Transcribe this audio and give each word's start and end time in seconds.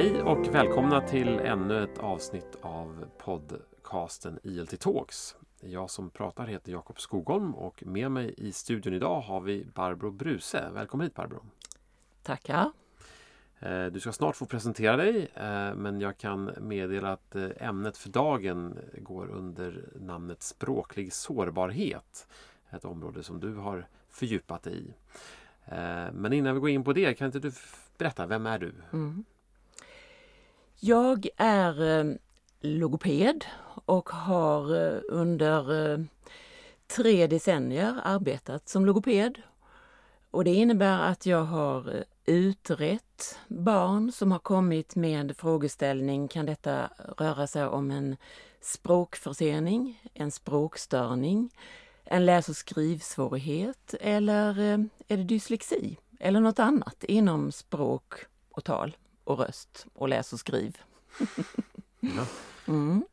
Hej 0.00 0.22
och 0.22 0.54
välkomna 0.54 1.00
till 1.00 1.28
ännu 1.28 1.84
ett 1.84 1.98
avsnitt 1.98 2.56
av 2.60 3.04
podcasten 3.18 4.38
ILT 4.42 4.80
Talks. 4.80 5.36
Jag 5.60 5.90
som 5.90 6.10
pratar 6.10 6.46
heter 6.46 6.72
Jakob 6.72 7.00
Skogholm 7.00 7.54
och 7.54 7.86
med 7.86 8.10
mig 8.10 8.34
i 8.36 8.52
studion 8.52 8.94
idag 8.94 9.20
har 9.20 9.40
vi 9.40 9.66
Barbro 9.74 10.10
Bruse. 10.10 10.70
Välkommen 10.74 11.06
hit 11.06 11.14
Barbro! 11.14 11.42
Tackar! 12.22 12.72
Eh, 13.58 13.86
du 13.86 14.00
ska 14.00 14.12
snart 14.12 14.36
få 14.36 14.46
presentera 14.46 14.96
dig 14.96 15.30
eh, 15.34 15.74
men 15.74 16.00
jag 16.00 16.18
kan 16.18 16.50
meddela 16.60 17.12
att 17.12 17.36
eh, 17.36 17.48
ämnet 17.56 17.96
för 17.96 18.10
dagen 18.10 18.78
går 18.98 19.30
under 19.30 19.88
namnet 20.00 20.42
språklig 20.42 21.12
sårbarhet. 21.12 22.28
Ett 22.70 22.84
område 22.84 23.22
som 23.22 23.40
du 23.40 23.54
har 23.54 23.88
fördjupat 24.08 24.62
dig 24.62 24.78
i. 24.78 24.94
Men 26.12 26.32
innan 26.32 26.54
vi 26.54 26.60
går 26.60 26.70
in 26.70 26.84
på 26.84 26.92
det, 26.92 27.14
kan 27.14 27.26
inte 27.26 27.38
du 27.38 27.52
berätta, 27.98 28.26
vem 28.26 28.46
är 28.46 28.58
du? 28.58 28.74
Mm. 28.92 29.24
Jag 30.82 31.28
är 31.36 31.98
eh, 31.98 32.14
logoped 32.60 33.44
och 33.84 34.08
har 34.08 34.76
eh, 34.76 35.00
under 35.08 35.92
eh, 35.92 35.98
tre 36.86 37.26
decennier 37.26 38.00
arbetat 38.04 38.68
som 38.68 38.86
logoped. 38.86 39.42
Och 40.30 40.44
det 40.44 40.54
innebär 40.54 40.98
att 40.98 41.26
jag 41.26 41.44
har 41.44 42.04
utrett 42.26 43.38
barn 43.48 44.12
som 44.12 44.32
har 44.32 44.38
kommit 44.38 44.96
med 44.96 45.36
frågeställning. 45.36 46.28
Kan 46.28 46.46
detta 46.46 46.90
röra 47.18 47.46
sig 47.46 47.66
om 47.66 47.90
en 47.90 48.16
språkförsening, 48.60 50.02
en 50.14 50.30
språkstörning, 50.30 51.50
en 52.04 52.26
läs 52.26 52.48
och 52.48 52.56
skrivsvårighet 52.56 53.94
eller 54.00 54.60
är 55.08 55.16
det 55.16 55.24
dyslexi 55.24 55.96
eller 56.20 56.40
något 56.40 56.58
annat 56.58 57.04
inom 57.04 57.52
språk 57.52 58.14
och 58.50 58.64
tal 58.64 58.96
och 59.30 59.38
röst 59.38 59.86
och 59.94 60.08
läs 60.08 60.32
och 60.32 60.40
skriv. 60.40 60.78
ja. 62.00 62.26
mm. 62.66 63.04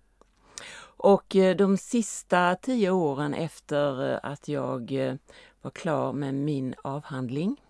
Och 0.99 1.35
eh, 1.35 1.55
de 1.55 1.77
sista 1.77 2.55
tio 2.55 2.89
åren 2.89 3.33
efter 3.33 4.13
eh, 4.13 4.19
att 4.23 4.47
jag 4.47 5.17
var 5.61 5.71
klar 5.71 6.13
med 6.13 6.33
min 6.33 6.75
avhandling 6.81 7.61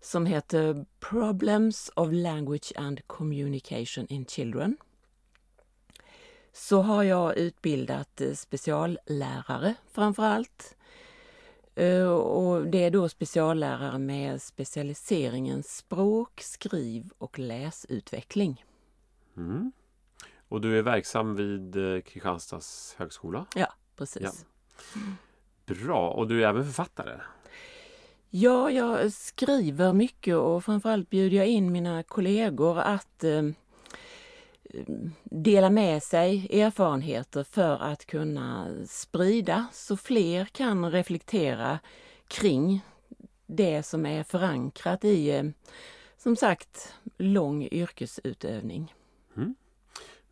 som 0.00 0.26
heter 0.26 0.86
Problems 1.00 1.90
of 1.96 2.08
Language 2.12 2.72
and 2.76 3.06
Communication 3.06 4.06
in 4.06 4.26
Children. 4.26 4.76
Så 6.52 6.82
har 6.82 7.02
jag 7.02 7.36
utbildat 7.36 8.20
eh, 8.20 8.32
speciallärare 8.32 9.74
framför 9.92 10.22
allt. 10.22 10.76
Eh, 11.74 12.08
och 12.08 12.66
det 12.66 12.84
är 12.84 12.90
då 12.90 13.08
speciallärare 13.08 13.98
med 13.98 14.42
specialiseringen 14.42 15.62
språk, 15.62 16.40
skriv 16.40 17.10
och 17.18 17.38
läsutveckling. 17.38 18.64
Mm. 19.36 19.72
Och 20.48 20.60
du 20.60 20.78
är 20.78 20.82
verksam 20.82 21.36
vid 21.36 21.76
eh, 21.76 22.00
Kristianstads 22.00 22.94
högskola? 22.98 23.46
Ja, 23.54 23.74
precis. 23.96 24.22
Ja. 24.22 25.00
Bra, 25.66 26.10
och 26.10 26.28
du 26.28 26.44
är 26.44 26.48
även 26.48 26.64
författare? 26.64 27.20
Ja, 28.30 28.70
jag 28.70 29.12
skriver 29.12 29.92
mycket 29.92 30.36
och 30.36 30.64
framförallt 30.64 31.10
bjuder 31.10 31.36
jag 31.36 31.46
in 31.46 31.72
mina 31.72 32.02
kollegor 32.02 32.78
att 32.78 33.24
eh, 33.24 33.42
dela 35.24 35.70
med 35.70 36.02
sig 36.02 36.60
erfarenheter 36.62 37.44
för 37.44 37.76
att 37.76 38.06
kunna 38.06 38.68
sprida 38.86 39.66
så 39.72 39.96
fler 39.96 40.44
kan 40.44 40.90
reflektera 40.90 41.78
kring 42.28 42.80
det 43.46 43.82
som 43.82 44.06
är 44.06 44.22
förankrat 44.22 45.04
i, 45.04 45.30
eh, 45.30 45.44
som 46.16 46.36
sagt, 46.36 46.94
lång 47.16 47.62
yrkesutövning. 47.62 48.94
Mm. 49.36 49.54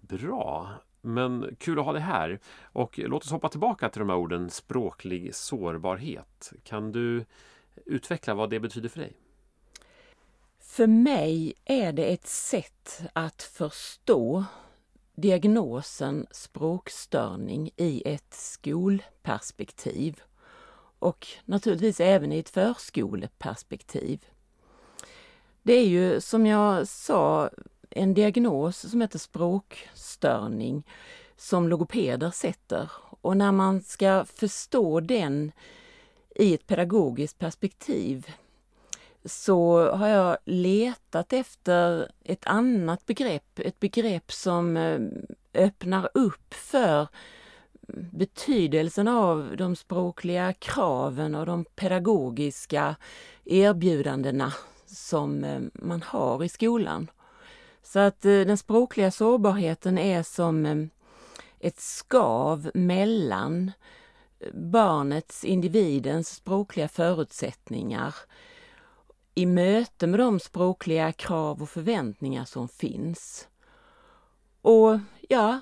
Bra! 0.00 0.70
Men 1.00 1.56
kul 1.58 1.78
att 1.78 1.84
ha 1.84 1.92
dig 1.92 2.02
här. 2.02 2.40
Och 2.62 2.98
låt 2.98 3.24
oss 3.24 3.30
hoppa 3.30 3.48
tillbaka 3.48 3.88
till 3.88 3.98
de 3.98 4.08
här 4.08 4.16
orden 4.16 4.50
språklig 4.50 5.34
sårbarhet. 5.34 6.52
Kan 6.62 6.92
du 6.92 7.24
utveckla 7.86 8.34
vad 8.34 8.50
det 8.50 8.60
betyder 8.60 8.88
för 8.88 9.00
dig? 9.00 9.12
För 10.72 10.86
mig 10.86 11.54
är 11.64 11.92
det 11.92 12.12
ett 12.12 12.26
sätt 12.26 13.02
att 13.12 13.42
förstå 13.42 14.44
diagnosen 15.14 16.26
språkstörning 16.30 17.70
i 17.76 18.02
ett 18.06 18.34
skolperspektiv 18.34 20.20
och 20.98 21.26
naturligtvis 21.44 22.00
även 22.00 22.32
i 22.32 22.38
ett 22.38 22.48
förskoleperspektiv. 22.48 24.26
Det 25.62 25.72
är 25.72 25.86
ju 25.86 26.20
som 26.20 26.46
jag 26.46 26.88
sa 26.88 27.50
en 27.90 28.14
diagnos 28.14 28.90
som 28.90 29.00
heter 29.00 29.18
språkstörning 29.18 30.86
som 31.36 31.68
logopeder 31.68 32.30
sätter 32.30 32.90
och 33.20 33.36
när 33.36 33.52
man 33.52 33.82
ska 33.82 34.24
förstå 34.24 35.00
den 35.00 35.52
i 36.36 36.54
ett 36.54 36.66
pedagogiskt 36.66 37.38
perspektiv 37.38 38.26
så 39.24 39.90
har 39.90 40.08
jag 40.08 40.36
letat 40.44 41.32
efter 41.32 42.12
ett 42.24 42.46
annat 42.46 43.06
begrepp, 43.06 43.58
ett 43.58 43.80
begrepp 43.80 44.32
som 44.32 44.76
eh, 44.76 45.00
öppnar 45.54 46.08
upp 46.14 46.54
för 46.54 47.08
mm, 47.88 48.08
betydelsen 48.12 49.08
av 49.08 49.54
de 49.56 49.76
språkliga 49.76 50.52
kraven 50.52 51.34
och 51.34 51.46
de 51.46 51.64
pedagogiska 51.64 52.96
erbjudandena 53.44 54.52
som 54.86 55.44
eh, 55.44 55.60
man 55.72 56.02
har 56.02 56.44
i 56.44 56.48
skolan. 56.48 57.10
Så 57.82 57.98
att 57.98 58.24
eh, 58.24 58.40
den 58.40 58.56
språkliga 58.56 59.10
sårbarheten 59.10 59.98
är 59.98 60.22
som 60.22 60.88
ett 61.60 61.80
skav 61.80 62.70
mellan 62.74 63.72
barnets, 64.52 65.44
individens 65.44 66.28
språkliga 66.28 66.88
förutsättningar 66.88 68.14
i 69.34 69.46
möte 69.46 70.06
med 70.06 70.20
de 70.20 70.40
språkliga 70.40 71.12
krav 71.12 71.62
och 71.62 71.70
förväntningar 71.70 72.44
som 72.44 72.68
finns. 72.68 73.48
Och 74.62 74.98
ja, 75.28 75.60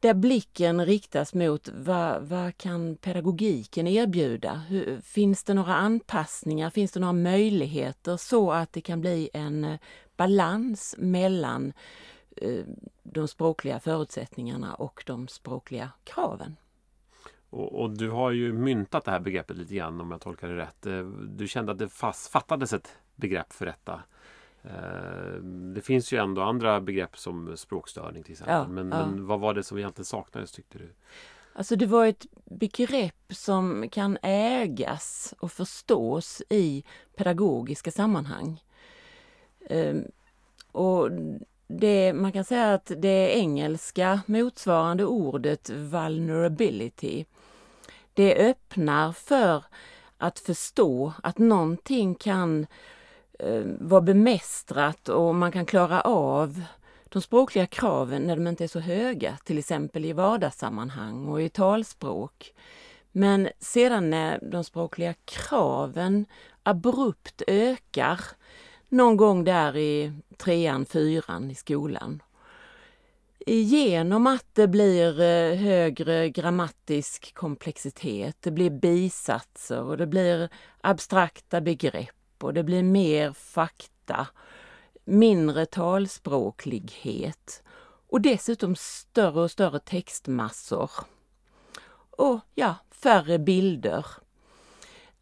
där 0.00 0.14
blicken 0.14 0.86
riktas 0.86 1.34
mot 1.34 1.68
vad, 1.68 2.22
vad 2.22 2.58
kan 2.58 2.96
pedagogiken 2.96 3.86
erbjuda? 3.86 4.54
Hur, 4.54 5.00
finns 5.00 5.44
det 5.44 5.54
några 5.54 5.74
anpassningar, 5.74 6.70
finns 6.70 6.92
det 6.92 7.00
några 7.00 7.12
möjligheter 7.12 8.16
så 8.16 8.52
att 8.52 8.72
det 8.72 8.80
kan 8.80 9.00
bli 9.00 9.30
en 9.32 9.64
eh, 9.64 9.78
balans 10.16 10.94
mellan 10.98 11.72
eh, 12.36 12.64
de 13.02 13.28
språkliga 13.28 13.80
förutsättningarna 13.80 14.74
och 14.74 15.02
de 15.06 15.28
språkliga 15.28 15.90
kraven? 16.04 16.56
Och, 17.50 17.80
och, 17.80 17.90
du 17.90 18.10
har 18.10 18.30
ju 18.30 18.52
myntat 18.52 19.04
det 19.04 19.10
här 19.10 19.20
begreppet 19.20 19.56
lite 19.56 19.74
grann 19.74 20.00
om 20.00 20.10
jag 20.10 20.20
tolkar 20.20 20.48
det 20.48 20.56
rätt. 20.56 20.86
Eh, 20.86 21.02
du 21.28 21.48
kände 21.48 21.72
att 21.72 21.78
det 21.78 21.88
fast, 21.88 22.32
fattades 22.32 22.72
ett 22.72 22.96
begrepp 23.20 23.52
för 23.52 23.66
detta. 23.66 24.02
Eh, 24.62 25.42
det 25.74 25.80
finns 25.80 26.12
ju 26.12 26.18
ändå 26.18 26.42
andra 26.42 26.80
begrepp 26.80 27.18
som 27.18 27.56
språkstörning 27.56 28.22
till 28.22 28.32
exempel. 28.32 28.54
Ja, 28.54 28.68
men, 28.68 28.90
ja. 28.90 29.06
men, 29.06 29.26
vad 29.26 29.40
var 29.40 29.54
det 29.54 29.62
som 29.62 29.78
egentligen 29.78 30.04
saknades 30.04 30.52
tyckte 30.52 30.78
du? 30.78 30.88
Alltså 31.52 31.76
det 31.76 31.86
var 31.86 32.06
ett 32.06 32.26
begrepp 32.44 33.24
som 33.28 33.88
kan 33.88 34.18
ägas 34.22 35.34
och 35.40 35.52
förstås 35.52 36.42
i 36.48 36.84
pedagogiska 37.16 37.90
sammanhang. 37.90 38.62
Ehm, 39.66 40.04
och 40.72 41.10
det, 41.66 42.12
man 42.12 42.32
kan 42.32 42.44
säga 42.44 42.74
att 42.74 42.92
det 42.96 43.38
engelska 43.38 44.20
motsvarande 44.26 45.04
ordet 45.04 45.70
vulnerability 45.70 47.24
det 48.14 48.50
öppnar 48.50 49.12
för 49.12 49.64
att 50.18 50.38
förstå 50.38 51.12
att 51.22 51.38
någonting 51.38 52.14
kan 52.14 52.66
Eh, 53.42 53.62
vara 53.80 54.00
bemästrat 54.00 55.08
och 55.08 55.34
man 55.34 55.52
kan 55.52 55.66
klara 55.66 56.00
av 56.00 56.62
de 57.08 57.22
språkliga 57.22 57.66
kraven 57.66 58.22
när 58.22 58.36
de 58.36 58.46
inte 58.46 58.64
är 58.64 58.68
så 58.68 58.80
höga, 58.80 59.36
till 59.44 59.58
exempel 59.58 60.04
i 60.04 60.12
vardagssammanhang 60.12 61.28
och 61.28 61.42
i 61.42 61.48
talspråk. 61.48 62.54
Men 63.12 63.48
sedan 63.58 64.10
när 64.10 64.38
de 64.42 64.64
språkliga 64.64 65.14
kraven 65.24 66.26
abrupt 66.62 67.42
ökar 67.46 68.20
någon 68.88 69.16
gång 69.16 69.44
där 69.44 69.76
i 69.76 70.12
trean, 70.36 70.86
fyran 70.86 71.50
i 71.50 71.54
skolan 71.54 72.22
genom 73.46 74.26
att 74.26 74.46
det 74.52 74.68
blir 74.68 75.20
eh, 75.20 75.56
högre 75.56 76.30
grammatisk 76.30 77.34
komplexitet, 77.34 78.36
det 78.40 78.50
blir 78.50 78.70
bisatser 78.70 79.82
och 79.82 79.96
det 79.96 80.06
blir 80.06 80.48
abstrakta 80.80 81.60
begrepp 81.60 82.19
och 82.42 82.54
det 82.54 82.62
blir 82.62 82.82
mer 82.82 83.32
fakta, 83.32 84.26
mindre 85.04 85.66
talspråklighet 85.66 87.62
och 88.10 88.20
dessutom 88.20 88.76
större 88.76 89.40
och 89.40 89.50
större 89.50 89.80
textmassor. 89.80 90.90
Och 92.10 92.40
ja, 92.54 92.74
färre 92.90 93.38
bilder. 93.38 94.06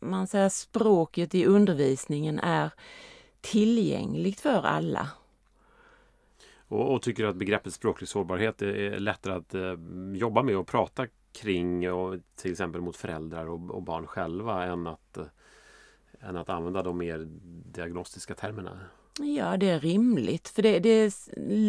man 0.00 0.26
säger 0.26 0.48
språket 0.48 1.34
i 1.34 1.46
undervisningen 1.46 2.38
är 2.38 2.70
tillgängligt 3.40 4.40
för 4.40 4.62
alla. 4.62 5.08
Och, 6.68 6.94
och 6.94 7.02
tycker 7.02 7.24
att 7.24 7.36
begreppet 7.36 7.74
språklig 7.74 8.08
sårbarhet 8.08 8.62
är 8.62 8.98
lättare 8.98 9.34
att 9.34 9.54
eh, 9.54 9.74
jobba 10.14 10.42
med 10.42 10.56
och 10.56 10.66
prata 10.66 11.06
kring 11.32 11.92
och 11.92 12.18
till 12.36 12.50
exempel 12.50 12.80
mot 12.80 12.96
föräldrar 12.96 13.46
och, 13.46 13.70
och 13.70 13.82
barn 13.82 14.06
själva 14.06 14.64
än 14.64 14.86
att, 14.86 15.16
eh, 15.16 15.24
än 16.20 16.36
att 16.36 16.48
använda 16.48 16.82
de 16.82 16.98
mer 16.98 17.26
diagnostiska 17.72 18.34
termerna? 18.34 18.80
Ja, 19.18 19.56
det 19.56 19.70
är 19.70 19.80
rimligt 19.80 20.48
för 20.48 20.62
det, 20.62 20.78
det 20.78 21.14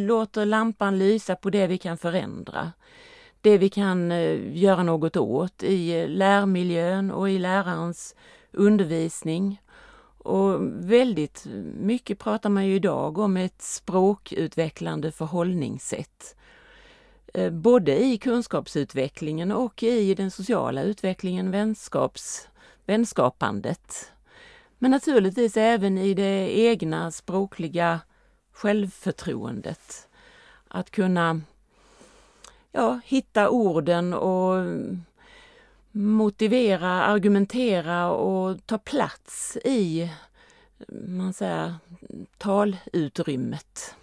låter 0.08 0.46
lampan 0.46 1.00
lysa 1.00 1.36
på 1.36 1.50
det 1.50 1.68
vi 1.68 1.78
kan 1.78 1.98
förändra. 1.98 2.72
Det 3.42 3.58
vi 3.58 3.70
kan 3.70 4.12
eh, 4.12 4.58
göra 4.58 4.84
något 4.84 5.18
åt 5.18 5.64
i 5.64 6.02
eh, 6.02 6.08
lärmiljön 6.08 7.12
och 7.12 7.30
i 7.30 7.40
lärarens 7.40 8.16
undervisning. 8.52 9.62
Och 10.18 10.62
väldigt 10.90 11.46
mycket 11.76 12.20
pratar 12.20 12.50
man 12.50 12.68
ju 12.68 12.76
idag 12.76 13.18
om 13.18 13.38
ett 13.38 13.62
språkutvecklande 13.62 15.12
förhållningssätt. 15.12 16.36
Eh, 17.34 17.50
både 17.50 18.04
i 18.04 18.18
kunskapsutvecklingen 18.18 19.52
och 19.52 19.84
i 19.84 20.16
den 20.16 20.32
sociala 20.32 20.84
utvecklingen, 20.84 21.52
vänskaps, 21.52 22.48
vänskapandet. 22.86 24.12
Men 24.78 24.92
naturligtvis 24.92 25.58
även 25.58 25.98
i 25.98 26.14
det 26.14 26.60
egna 26.60 27.12
språkliga 27.12 28.00
självförtroendet. 28.52 30.08
Att 30.68 30.92
kunna 30.92 31.42
ja, 32.72 33.00
hitta 33.06 33.50
orden 33.50 34.14
och 34.14 34.66
motivera, 35.92 36.90
argumentera 36.90 38.12
och 38.12 38.66
ta 38.66 38.78
plats 38.78 39.58
i 39.66 40.12
man 40.88 41.34
säger, 41.34 41.76
talutrymmet. 42.38 43.96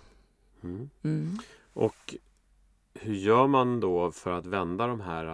Mm. 0.63 0.91
Mm. 1.03 1.39
Och 1.73 2.15
hur 2.95 3.15
gör 3.15 3.47
man 3.47 3.81
då 3.81 4.11
för 4.11 4.33
att 4.33 4.47
vända 4.47 4.87
de 4.87 5.01
här, 5.01 5.25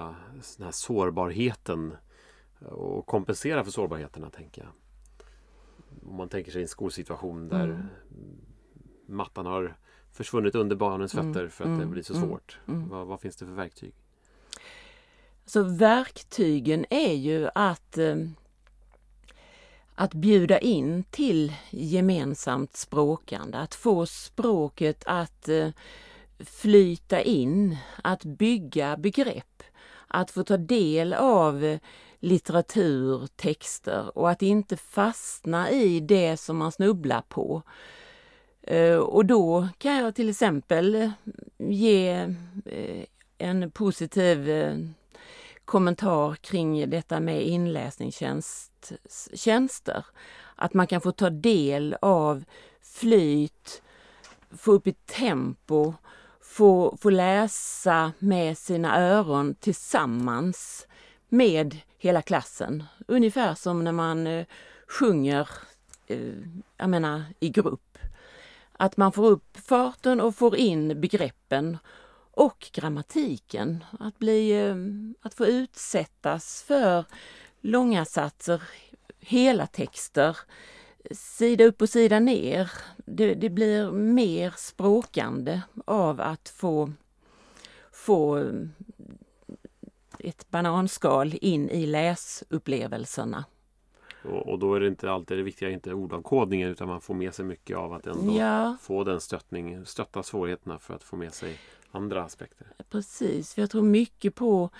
den 0.56 0.64
här 0.64 0.70
sårbarheten 0.70 1.96
och 2.60 3.06
kompensera 3.06 3.64
för 3.64 3.70
sårbarheterna, 3.70 4.30
tänker 4.30 4.62
jag? 4.62 4.70
Om 6.10 6.16
man 6.16 6.28
tänker 6.28 6.52
sig 6.52 6.62
en 6.62 6.68
skolsituation 6.68 7.48
där 7.48 7.64
mm. 7.64 7.86
mattan 9.06 9.46
har 9.46 9.76
försvunnit 10.14 10.54
under 10.54 10.76
barnens 10.76 11.14
mm. 11.14 11.34
fötter 11.34 11.48
för 11.48 11.64
att 11.64 11.70
det 11.70 11.74
mm. 11.74 11.90
blir 11.90 12.02
så 12.02 12.14
mm. 12.14 12.28
svårt. 12.28 12.58
Vad, 12.64 13.06
vad 13.06 13.20
finns 13.20 13.36
det 13.36 13.46
för 13.46 13.52
verktyg? 13.52 13.92
Så 15.46 15.62
verktygen 15.62 16.86
är 16.90 17.12
ju 17.12 17.48
att, 17.54 17.98
eh, 17.98 18.16
att 19.94 20.14
bjuda 20.14 20.58
in 20.58 21.04
till 21.10 21.52
gemensamt 21.70 22.76
språkande, 22.76 23.58
att 23.58 23.74
få 23.74 24.06
språket 24.06 25.04
att 25.06 25.48
eh, 25.48 25.68
flyta 26.38 27.22
in, 27.22 27.76
att 28.02 28.24
bygga 28.24 28.96
begrepp, 28.96 29.62
att 30.08 30.30
få 30.30 30.44
ta 30.44 30.56
del 30.56 31.12
av 31.12 31.78
litteratur, 32.20 33.26
texter 33.36 34.18
och 34.18 34.30
att 34.30 34.42
inte 34.42 34.76
fastna 34.76 35.70
i 35.70 36.00
det 36.00 36.36
som 36.36 36.56
man 36.56 36.72
snubblar 36.72 37.22
på. 37.28 37.62
Eh, 38.66 38.96
och 38.96 39.26
då 39.26 39.68
kan 39.78 39.96
jag 39.96 40.14
till 40.14 40.28
exempel 40.28 40.94
eh, 40.94 41.10
ge 41.58 42.10
eh, 42.64 43.04
en 43.38 43.70
positiv 43.70 44.50
kommentar 45.64 46.34
kring 46.34 46.90
detta 46.90 47.20
med 47.20 47.46
inläsningstjänster. 47.46 50.06
Att 50.56 50.74
man 50.74 50.86
kan 50.86 51.00
få 51.00 51.12
ta 51.12 51.30
del 51.30 51.96
av 52.00 52.44
flyt, 52.82 53.82
få 54.58 54.72
upp 54.72 54.86
ett 54.86 55.06
tempo, 55.06 55.94
få, 56.40 56.96
få 57.00 57.10
läsa 57.10 58.12
med 58.18 58.58
sina 58.58 59.00
öron 59.00 59.54
tillsammans 59.54 60.86
med 61.28 61.76
hela 61.98 62.22
klassen. 62.22 62.84
Ungefär 63.08 63.54
som 63.54 63.84
när 63.84 63.92
man 63.92 64.44
sjunger 64.88 65.48
jag 66.76 66.90
menar, 66.90 67.22
i 67.40 67.48
grupp. 67.48 67.93
Att 68.78 68.96
man 68.96 69.12
får 69.12 69.26
upp 69.26 69.56
farten 69.56 70.20
och 70.20 70.36
får 70.36 70.56
in 70.56 71.00
begreppen 71.00 71.78
och 72.30 72.70
grammatiken. 72.72 73.84
Att, 74.00 74.18
bli, 74.18 74.50
eh, 74.50 74.76
att 75.20 75.34
få 75.34 75.46
utsättas 75.46 76.62
för 76.62 77.04
långa 77.60 78.04
satser, 78.04 78.62
hela 79.20 79.66
texter, 79.66 80.36
sida 81.10 81.64
upp 81.64 81.82
och 81.82 81.88
sida 81.88 82.20
ner. 82.20 82.70
Det, 82.96 83.34
det 83.34 83.50
blir 83.50 83.90
mer 83.92 84.54
språkande 84.56 85.60
av 85.84 86.20
att 86.20 86.48
få, 86.48 86.92
få 87.92 88.38
eh, 88.38 88.68
ett 90.18 90.50
bananskal 90.50 91.34
in 91.40 91.70
i 91.70 91.86
läsupplevelserna. 91.86 93.44
Och, 94.24 94.48
och, 94.48 94.58
då 94.58 94.74
är 94.74 94.80
det 94.80 94.86
inte 94.86 95.10
alltid 95.10 95.36
det 95.36 95.42
viktiga 95.42 95.70
inte 95.70 95.92
ordavkodningen 95.92 96.68
utan 96.68 96.88
man 96.88 97.00
får 97.00 97.14
med 97.14 97.34
sig 97.34 97.44
mycket 97.44 97.76
av 97.76 97.92
att 97.92 98.06
ändå 98.06 98.38
ja. 98.38 98.76
få 98.80 99.04
den 99.04 99.20
stöttning, 99.20 99.86
stötta 99.86 100.22
svårigheterna 100.22 100.78
för 100.78 100.94
att 100.94 101.02
få 101.02 101.16
med 101.16 101.34
sig 101.34 101.58
andra 101.90 102.22
aspekter. 102.22 102.66
Precis, 102.90 103.54
för 103.54 103.62
jag 103.62 103.70
tror 103.70 103.82
mycket 103.82 104.34
på 104.34 104.70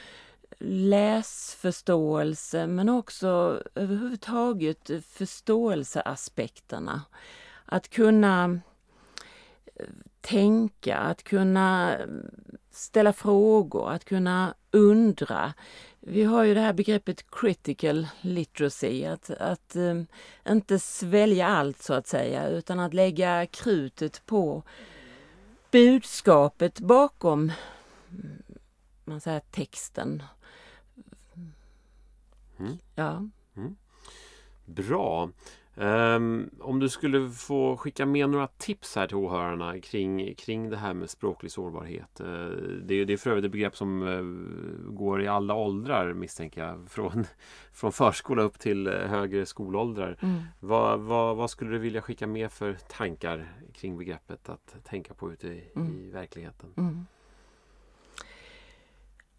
läsförståelse 0.59 2.67
men 2.67 2.89
också 2.89 3.63
överhuvudtaget 3.75 4.91
förståelseaspekterna. 5.07 7.03
Att 7.65 7.91
kunna 7.91 8.61
tänka, 10.21 10.97
att 10.97 11.23
kunna 11.23 11.99
ställa 12.71 13.13
frågor, 13.13 13.91
att 13.91 14.05
kunna 14.05 14.55
undra. 14.71 15.55
Vi 16.01 16.25
har 16.25 16.45
ju 16.45 16.55
det 16.55 16.61
här 16.61 16.73
begreppet 16.73 17.31
critical 17.31 18.07
literacy, 18.21 19.05
att, 19.05 19.31
att 19.31 19.77
um, 19.77 20.07
inte 20.49 20.79
svälja 20.79 21.49
allt 21.49 21.83
så 21.83 21.95
att 21.95 22.07
säga 22.07 22.49
utan 22.49 22.81
att 22.81 22.95
lägga 22.95 23.47
krutet 23.47 24.27
på 24.27 24.63
budskapet 25.71 26.81
bakom 26.81 27.53
man 29.05 29.21
säger, 29.21 29.41
texten. 29.41 30.23
Mm. 32.59 32.79
Ja. 32.95 33.29
Mm. 33.57 33.77
Bra. 34.65 35.31
Um, 35.77 36.51
om 36.61 36.81
du 36.81 36.89
skulle 36.89 37.31
få 37.31 37.77
skicka 37.77 38.07
med 38.07 38.31
några 38.31 38.47
tips 38.47 38.97
här 38.97 39.07
till 39.07 39.17
åhörarna 39.17 39.81
kring, 39.81 40.35
kring 40.35 40.71
det 40.71 40.77
här 40.77 40.95
med 40.95 41.11
språklig 41.11 41.53
sårbarhet. 41.53 42.21
Uh, 42.21 42.27
det, 42.83 42.95
är, 42.95 43.05
det 43.05 43.13
är 43.13 43.17
för 43.17 43.31
övrigt 43.31 43.45
ett 43.45 43.51
begrepp 43.51 43.77
som 43.77 44.03
uh, 44.03 44.93
går 44.93 45.23
i 45.23 45.29
alla 45.29 45.55
åldrar 45.55 46.13
misstänker 46.13 46.65
jag. 46.65 46.91
Från, 46.91 47.25
från 47.73 47.93
förskola 47.93 48.43
upp 48.43 48.59
till 48.59 48.89
uh, 48.89 48.95
högre 48.95 49.47
skolåldrar. 49.47 50.17
Mm. 50.21 50.43
Vad, 50.61 51.01
vad, 51.01 51.37
vad, 51.37 51.51
skulle 51.51 51.71
du 51.71 51.79
vilja 51.79 52.03
skicka 52.03 52.27
med 52.27 52.53
för 52.53 52.77
tankar 52.89 53.53
kring 53.73 53.99
begreppet 53.99 54.49
att 54.49 54.77
tänka 54.85 55.15
på 55.15 55.33
ute 55.33 55.49
i, 55.49 55.71
mm. 55.77 55.93
i 55.93 56.11
verkligheten? 56.11 56.69
Mm. 56.77 57.07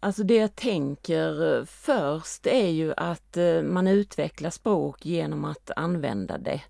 Alltså 0.06 0.22
det 0.22 0.36
jag 0.36 0.56
tänker 0.56 1.58
eh, 1.58 1.64
först 1.64 2.46
är 2.46 2.68
ju 2.68 2.94
att 2.96 3.36
eh, 3.36 3.62
man 3.62 3.86
utvecklar 3.86 4.50
språk 4.50 5.06
genom 5.06 5.44
att 5.44 5.70
använda 5.76 6.38
det. 6.38 6.62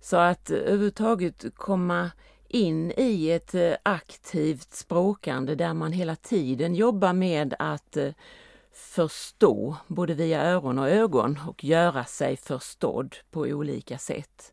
Så 0.00 0.16
att 0.16 0.50
överhuvudtaget 0.50 1.44
komma 1.54 2.10
in 2.48 2.92
i 2.96 3.30
ett 3.30 3.54
eh, 3.54 3.72
aktivt 3.82 4.72
språkande 4.72 5.54
där 5.54 5.74
man 5.74 5.92
hela 5.92 6.16
tiden 6.16 6.74
jobbar 6.74 7.12
med 7.12 7.54
att 7.58 7.96
förstå 8.72 9.76
både 9.86 10.14
via 10.14 10.42
öron 10.44 10.78
och 10.78 10.88
ögon 10.88 11.38
och 11.48 11.64
göra 11.64 12.04
sig 12.04 12.36
förstådd 12.36 13.16
på 13.30 13.40
olika 13.40 13.98
sätt. 13.98 14.52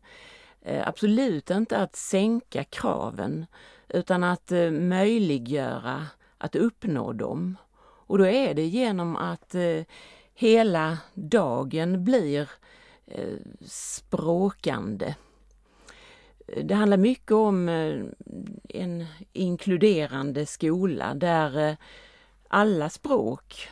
Absolut 0.84 1.50
inte 1.50 1.78
att 1.78 1.96
sänka 1.96 2.64
kraven 2.64 3.46
utan 3.88 4.24
att 4.24 4.50
möjliggöra 4.72 6.06
att 6.38 6.56
uppnå 6.56 7.12
dem. 7.12 7.56
Och 8.08 8.18
då 8.18 8.26
är 8.26 8.54
det 8.54 8.66
genom 8.66 9.16
att 9.16 9.54
eh, 9.54 9.82
hela 10.34 10.98
dagen 11.14 12.04
blir 12.04 12.50
eh, 13.06 13.36
språkande. 13.66 15.14
Det 16.62 16.74
handlar 16.74 16.96
mycket 16.96 17.32
om 17.32 17.68
eh, 17.68 18.02
en 18.68 19.06
inkluderande 19.32 20.46
skola 20.46 21.14
där 21.14 21.68
eh, 21.68 21.76
alla 22.48 22.88
språk 22.88 23.68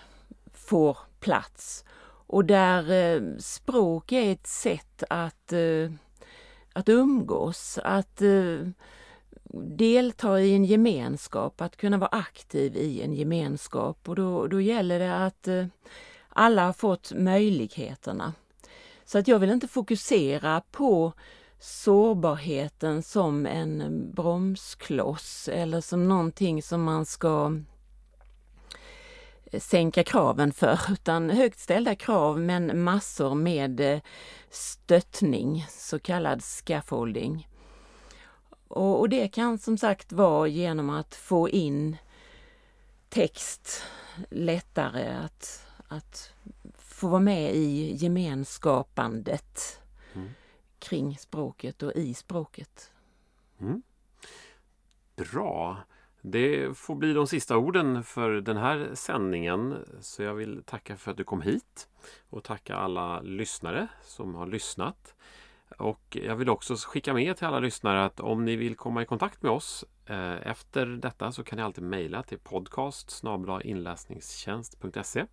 får 0.52 0.98
plats 1.20 1.84
och 2.26 2.44
där 2.44 2.90
eh, 2.92 3.22
språk 3.38 4.12
är 4.12 4.32
ett 4.32 4.46
sätt 4.46 5.02
att, 5.10 5.52
eh, 5.52 5.90
att 6.72 6.88
umgås, 6.88 7.78
att 7.84 8.22
eh, 8.22 8.58
delta 9.62 10.40
i 10.40 10.54
en 10.54 10.64
gemenskap, 10.64 11.60
att 11.60 11.76
kunna 11.76 11.98
vara 11.98 12.10
aktiv 12.12 12.76
i 12.76 13.02
en 13.02 13.12
gemenskap 13.14 14.08
och 14.08 14.14
då, 14.14 14.46
då 14.46 14.60
gäller 14.60 14.98
det 14.98 15.24
att 15.24 15.48
eh, 15.48 15.66
alla 16.28 16.66
har 16.66 16.72
fått 16.72 17.12
möjligheterna. 17.12 18.32
Så 19.04 19.18
att 19.18 19.28
jag 19.28 19.38
vill 19.38 19.50
inte 19.50 19.68
fokusera 19.68 20.62
på 20.70 21.12
sårbarheten 21.58 23.02
som 23.02 23.46
en 23.46 24.10
bromskloss 24.14 25.48
eller 25.52 25.80
som 25.80 26.08
någonting 26.08 26.62
som 26.62 26.82
man 26.82 27.06
ska 27.06 27.60
eh, 29.52 29.60
sänka 29.60 30.04
kraven 30.04 30.52
för, 30.52 30.80
utan 30.92 31.30
högt 31.30 31.58
ställda 31.58 31.94
krav 31.94 32.40
men 32.40 32.82
massor 32.82 33.34
med 33.34 33.80
eh, 33.80 34.00
stöttning, 34.50 35.66
så 35.68 35.98
kallad 35.98 36.42
scaffolding. 36.42 37.48
Och, 38.68 39.00
och, 39.00 39.08
det 39.08 39.28
kan 39.28 39.58
som 39.58 39.78
sagt 39.78 40.12
vara 40.12 40.48
genom 40.48 40.90
att 40.90 41.14
få 41.14 41.48
in 41.48 41.96
text 43.08 43.82
lättare, 44.30 45.14
att, 45.14 45.66
att 45.88 46.32
få 46.78 47.08
vara 47.08 47.20
med 47.20 47.54
i 47.54 47.94
gemenskapandet 47.96 49.80
mm. 50.14 50.28
kring 50.78 51.18
språket 51.18 51.82
och 51.82 51.92
i 51.92 52.14
språket. 52.14 52.92
Mm. 53.60 53.82
Bra! 55.16 55.78
Det 56.20 56.78
får 56.78 56.94
bli 56.94 57.12
de 57.12 57.26
sista 57.26 57.56
orden 57.56 58.04
för 58.04 58.30
den 58.30 58.56
här 58.56 58.90
sändningen. 58.94 59.84
Så 60.00 60.22
jag 60.22 60.34
vill 60.34 60.62
tacka 60.62 60.96
för 60.96 61.10
att 61.10 61.16
du 61.16 61.24
kom 61.24 61.42
hit 61.42 61.88
och 62.30 62.44
tacka 62.44 62.76
alla 62.76 63.20
lyssnare 63.20 63.88
som 64.02 64.34
har 64.34 64.46
lyssnat. 64.46 65.14
Och 65.78 66.18
jag 66.22 66.36
vill 66.36 66.48
också 66.48 66.74
skicka 66.76 67.14
med 67.14 67.36
till 67.36 67.46
alla 67.46 67.58
lyssnare 67.58 68.04
att 68.04 68.20
om 68.20 68.44
ni 68.44 68.56
vill 68.56 68.76
komma 68.76 69.02
i 69.02 69.06
kontakt 69.06 69.42
med 69.42 69.52
oss 69.52 69.84
eh, 70.06 70.48
efter 70.48 70.86
detta 70.86 71.32
så 71.32 71.44
kan 71.44 71.56
ni 71.56 71.62
alltid 71.62 71.84
mejla 71.84 72.22
till 72.22 72.38
podcast 72.38 73.22
inläsningstjänst.se 73.62 75.26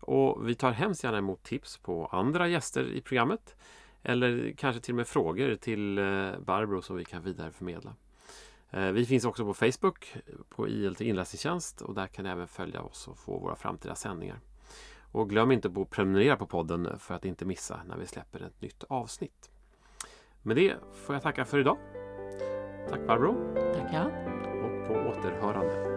och 0.00 0.48
vi 0.48 0.54
tar 0.54 0.70
hemskt 0.70 1.04
gärna 1.04 1.18
emot 1.18 1.42
tips 1.42 1.78
på 1.78 2.06
andra 2.06 2.48
gäster 2.48 2.84
i 2.84 3.00
programmet 3.00 3.56
eller 4.02 4.54
kanske 4.56 4.82
till 4.82 4.92
och 4.92 4.96
med 4.96 5.06
frågor 5.06 5.56
till 5.56 5.98
eh, 5.98 6.38
Barbro 6.38 6.82
som 6.82 6.96
vi 6.96 7.04
kan 7.04 7.22
vidareförmedla. 7.22 7.94
Eh, 8.70 8.90
vi 8.90 9.06
finns 9.06 9.24
också 9.24 9.44
på 9.44 9.54
Facebook 9.54 10.16
på 10.48 10.68
ILT 10.68 11.00
inläsningstjänst 11.00 11.80
och 11.80 11.94
där 11.94 12.06
kan 12.06 12.24
ni 12.24 12.30
även 12.30 12.48
följa 12.48 12.82
oss 12.82 13.08
och 13.08 13.18
få 13.18 13.38
våra 13.38 13.56
framtida 13.56 13.94
sändningar. 13.94 14.40
Och 15.12 15.30
glöm 15.30 15.52
inte 15.52 15.68
att 15.68 15.90
prenumerera 15.90 16.36
på 16.36 16.46
podden 16.46 16.98
för 16.98 17.14
att 17.14 17.24
inte 17.24 17.44
missa 17.44 17.80
när 17.88 17.96
vi 17.96 18.06
släpper 18.06 18.40
ett 18.40 18.60
nytt 18.60 18.84
avsnitt. 18.88 19.50
Med 20.46 20.56
det 20.56 20.76
får 20.92 21.14
jag 21.14 21.22
tacka 21.22 21.44
för 21.44 21.58
idag. 21.58 21.78
Tack 22.88 23.06
Barbro. 23.06 23.54
Tackar. 23.54 24.06
Och 24.64 24.86
på 24.86 24.94
återhörande. 24.94 25.93